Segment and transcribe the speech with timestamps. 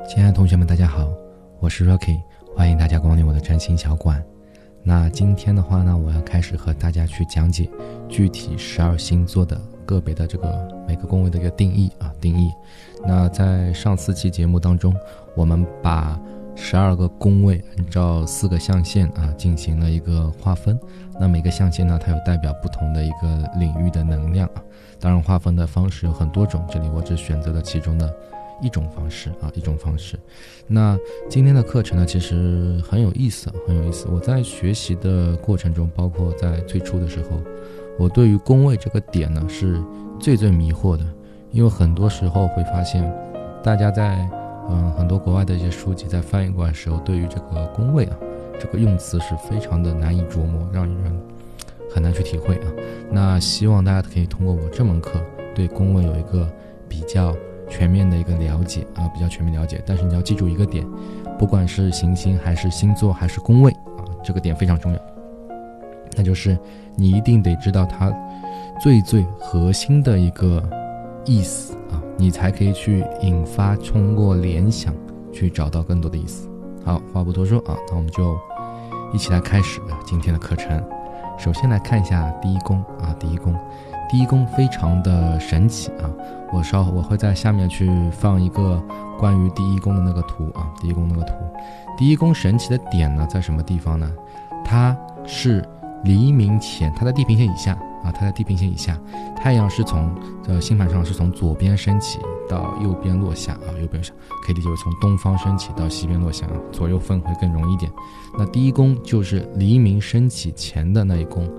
[0.00, 1.06] 亲爱的同学们，大家好，
[1.60, 2.20] 我是 Rocky，
[2.56, 4.24] 欢迎大家光临我的占星小馆。
[4.82, 7.70] 那今天的话呢，我要开始和大家去讲解
[8.08, 12.50] 具体十二星座的个别的这个每个宫位的一个定义啊定义。
[13.06, 14.96] 那在上四期节目当中，
[15.36, 16.18] 我们把
[16.56, 20.78] 十二个宫位按照四个象限啊进行了一个划分。
[21.20, 24.62] 那每个象限呢，它有代表不同的一个领域的能量啊。
[24.98, 28.12] 当然，划分的方式有很多种，这里我只选择了其中的。
[28.60, 30.18] 一种方式啊，一种方式。
[30.66, 30.98] 那
[31.28, 34.06] 今天的课程呢，其实很有意思，很有意思。
[34.08, 37.40] 我在学习的过程中，包括在最初的时候，
[37.98, 39.82] 我对于宫位这个点呢，是
[40.20, 41.04] 最最迷惑的。
[41.50, 43.02] 因为很多时候会发现，
[43.62, 44.16] 大家在
[44.70, 48.16] 嗯很多国外的一些书籍在翻译过来的时候，对于这个宫位啊，
[48.58, 51.20] 这个用词是非常的难以琢磨，让人
[51.90, 52.72] 很难去体会啊。
[53.10, 55.20] 那希望大家可以通过我这门课，
[55.54, 56.48] 对宫位有一个
[56.88, 57.36] 比较。
[57.72, 59.82] 全面的一个了解啊，比较全面了解。
[59.86, 60.86] 但是你要记住一个点，
[61.38, 64.98] 不管是行星还是星座还是宫位啊，这个点非常重要。
[66.14, 66.58] 那就是
[66.94, 68.12] 你一定得知道它
[68.78, 70.62] 最最核心的一个
[71.24, 74.94] 意思啊，你才可以去引发通过联想
[75.32, 76.50] 去找到更多的意思。
[76.84, 78.36] 好，话不多说啊，那我们就
[79.14, 80.84] 一起来开始今天的课程。
[81.38, 83.56] 首先来看一下第一宫啊，第一宫。
[84.12, 86.04] 第一宫非常的神奇啊！
[86.52, 88.78] 我稍后我会在下面去放一个
[89.18, 91.32] 关于第一宫的那个图啊，第一宫那个图。
[91.96, 94.12] 第一宫神奇的点呢，在什么地方呢？
[94.62, 95.66] 它是
[96.04, 97.72] 黎明前，它在地平线以下
[98.04, 99.00] 啊，它在地平线以下，
[99.34, 100.14] 太阳是从
[100.46, 104.12] 呃星盘上是从左边升起到右边落下啊，右边下
[104.44, 107.90] 可以理解为从东方升起到西边落下啊，左右分会更容易一点。
[108.36, 111.50] 那第一宫就是黎明升起前的那一宫，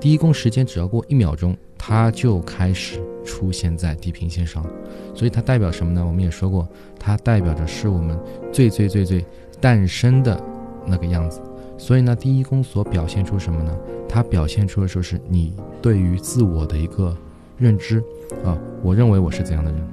[0.00, 1.54] 第一宫时间只要过一秒钟。
[1.78, 4.66] 它就开始出现在地平线上，
[5.14, 6.04] 所以它代表什么呢？
[6.04, 8.18] 我们也说过，它代表着是我们
[8.52, 9.24] 最最最最
[9.60, 10.38] 诞生的
[10.84, 11.40] 那个样子。
[11.78, 13.72] 所以呢，第一宫所表现出什么呢？
[14.08, 17.16] 它表现出的就是你对于自我的一个
[17.56, 18.02] 认知
[18.44, 18.58] 啊。
[18.82, 19.88] 我认为我是怎样的人？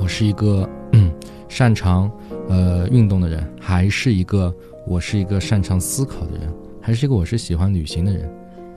[0.00, 0.68] 我是一个
[1.48, 2.10] 擅长
[2.48, 4.52] 呃运动的人，还是一个
[4.86, 6.50] 我是一个擅长思考的人，
[6.80, 8.28] 还是一个我是喜欢旅行的人？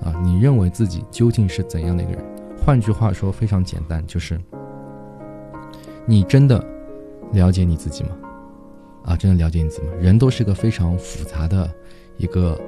[0.03, 2.23] 啊，你认为自己究竟是怎样的一个人？
[2.65, 4.39] 换句话说，非常简单，就是
[6.05, 6.63] 你真的
[7.31, 8.09] 了解你自己吗？
[9.05, 9.93] 啊，真的了解你自己吗？
[9.99, 11.69] 人都是个非常复杂的
[12.17, 12.59] 一个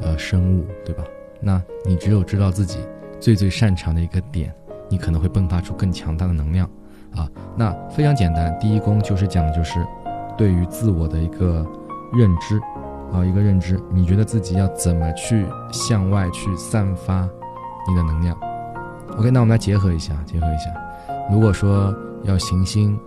[0.00, 1.04] 呃生物，对吧？
[1.40, 2.78] 那你只有知道自己
[3.18, 4.54] 最最擅长的一个点，
[4.88, 6.70] 你可能会迸发出更强大的能量
[7.14, 7.28] 啊。
[7.56, 9.84] 那非常简单，第一宫就是讲的就是
[10.38, 11.66] 对于自我的一个
[12.14, 12.60] 认知。
[13.12, 17.28] 啊，一个认知，你觉得自己要怎么去向外去散发
[17.88, 18.36] 你的能量
[19.18, 20.72] ？OK，那我们来结合一下，结合一下。
[21.30, 22.98] 如果说要行星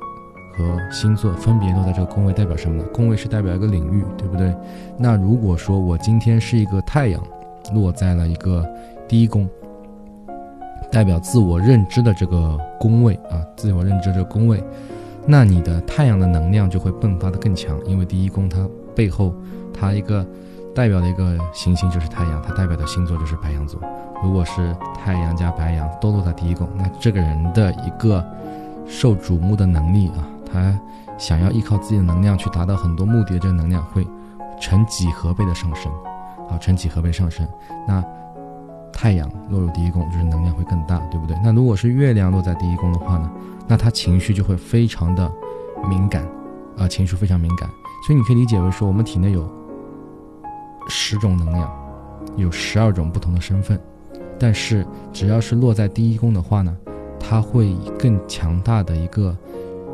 [0.55, 2.83] 和星座分别落在这个宫位，代表什么呢？
[2.93, 4.55] 宫位是代表一个领域，对不对？
[4.97, 7.21] 那如果说我今天是一个太阳
[7.73, 8.65] 落在了一个
[9.07, 9.49] 第一宫，
[10.91, 14.63] 代表自我认知的这个宫位啊，自我认知这个宫位，
[15.25, 18.65] 那你的太阳的能量就会迸发的更强，因为第一宫它
[18.95, 19.35] 背后。
[19.77, 20.25] 它一个
[20.73, 23.77] 代表的一个行星就是太阳，它代表的星座就是白羊座。
[24.23, 24.73] 如果是
[25.03, 28.25] 太阳加白羊都落在第一宫，那这个人的一个
[28.87, 30.79] 受瞩目的能力啊，他
[31.17, 34.07] 想要依靠自己的能量去达到很多目的的这个能量会
[34.61, 35.91] 成几何倍的上升，
[36.49, 37.45] 啊，成几何倍上升。
[37.85, 38.01] 那
[38.93, 41.35] 太阳落入第一宫，就是能量会更大，对不对？
[41.43, 43.29] 那如果是月亮落在第一宫的话呢，
[43.67, 45.29] 那他情绪就会非常的
[45.89, 46.25] 敏感，
[46.77, 47.69] 啊，情绪非常敏感。
[48.05, 49.49] 所以你可以理解为说，我们体内有。
[50.87, 51.67] 十种能量，
[52.35, 53.79] 有十二种不同的身份，
[54.37, 56.77] 但是只要是落在第一宫的话呢，
[57.19, 59.35] 它会以更强大的一个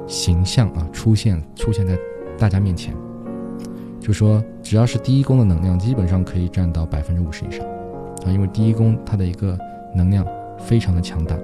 [0.05, 1.97] 形象啊出现出现在
[2.37, 2.93] 大家面前。
[4.01, 7.65] 就说只要是第一宫的能量，基本上可以占到百分之五十以上
[8.25, 9.57] 啊，因为第一宫它的一个
[9.95, 10.27] 能量
[10.59, 11.37] 非常的强大。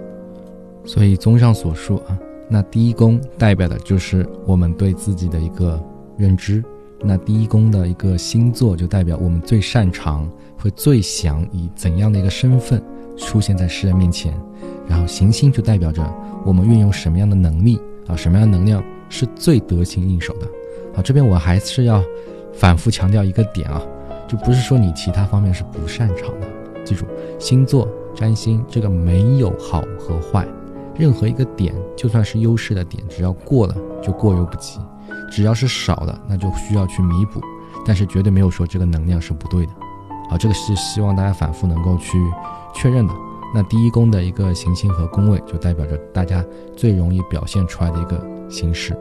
[0.84, 2.20] 所以综上所述啊，
[2.50, 5.82] 那第一宫代表的就是我们对自己的一个
[6.18, 6.64] 认知。
[7.00, 10.28] 那第一宫的一个星座就代表我们最擅长，
[10.58, 12.84] 会最想以怎样的一个身份
[13.16, 14.34] 出现在世人面前，
[14.88, 16.04] 然后行星就代表着
[16.44, 20.48] 我们运用什么样的能力啊，什么样的能量是最得心应手的。
[20.96, 22.04] 好，这边我还是要
[22.52, 23.80] 反复强调一个点啊，
[24.28, 26.48] 就不是说你其他方面是不擅长的，
[26.84, 27.06] 记住，
[27.38, 30.48] 星座占星这个没有好和坏，
[30.98, 34.80] 任何一个点就算是优势的点，只要过了就过犹不及。
[35.30, 37.42] 只要是少的，那就需要去弥补，
[37.86, 39.72] 但是绝对没有说这个能量是不对的，
[40.30, 42.18] 好，这个是希望大家反复能够去
[42.74, 43.14] 确认的。
[43.56, 46.44] 那第一宫的一个行星和宫位，就代表着大家
[46.76, 48.98] 最容易表现出来的一个形式。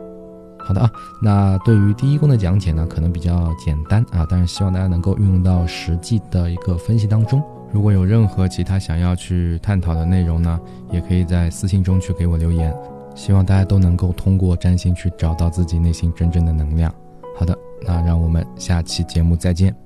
[0.59, 0.91] 好的啊，
[1.23, 7.43] 那对于第一宫的讲解呢，可能比较简单啊，但是希望大家能够运用到实际的一个分析当中。
[7.73, 12.75] 如果有任何其他想要去探讨的内容呢，也可以在私信中去给我留言。
[13.17, 16.95] 希望大家都能够通过占星去找到自己内心真正的能量。
[17.37, 19.86] 好的，那让我们下期节目再见。